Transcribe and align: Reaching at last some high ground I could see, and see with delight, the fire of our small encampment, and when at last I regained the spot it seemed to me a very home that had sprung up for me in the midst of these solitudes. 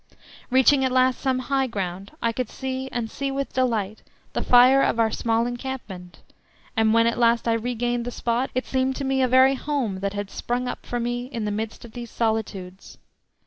Reaching 0.49 0.83
at 0.83 0.91
last 0.91 1.19
some 1.21 1.37
high 1.37 1.67
ground 1.67 2.11
I 2.23 2.31
could 2.31 2.49
see, 2.49 2.89
and 2.91 3.07
see 3.07 3.29
with 3.29 3.53
delight, 3.53 4.01
the 4.33 4.43
fire 4.43 4.81
of 4.81 4.99
our 4.99 5.11
small 5.11 5.45
encampment, 5.45 6.23
and 6.75 6.91
when 6.91 7.05
at 7.05 7.19
last 7.19 7.47
I 7.47 7.53
regained 7.53 8.05
the 8.05 8.09
spot 8.09 8.49
it 8.55 8.65
seemed 8.65 8.95
to 8.95 9.05
me 9.05 9.21
a 9.21 9.27
very 9.27 9.53
home 9.53 9.99
that 9.99 10.13
had 10.13 10.31
sprung 10.31 10.67
up 10.67 10.87
for 10.87 10.99
me 10.99 11.25
in 11.27 11.45
the 11.45 11.51
midst 11.51 11.85
of 11.85 11.91
these 11.91 12.09
solitudes. 12.09 12.97